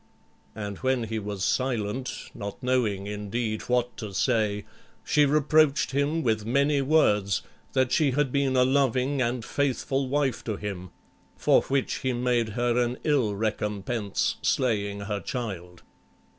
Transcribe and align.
And 0.55 0.77
when 0.79 1.03
he 1.03 1.19
was 1.19 1.45
silent, 1.45 2.31
not 2.33 2.63
knowing, 2.63 3.05
indeed, 3.05 3.61
what 3.69 3.95
to 3.97 4.15
say, 4.15 4.65
she 5.03 5.27
reproached 5.27 5.91
him 5.91 6.23
with 6.23 6.43
many 6.43 6.81
words, 6.81 7.43
that 7.73 7.91
she 7.91 8.09
had 8.09 8.31
been 8.31 8.55
a 8.55 8.63
loving 8.65 9.21
and 9.21 9.45
faithful 9.45 10.09
wife 10.09 10.43
to 10.45 10.55
him, 10.55 10.89
for 11.37 11.61
which 11.61 11.97
he 11.97 12.13
made 12.13 12.49
her 12.49 12.83
an 12.83 12.97
ill 13.03 13.35
recompense 13.35 14.37
slaying 14.41 15.01
her 15.01 15.19
child. 15.19 15.83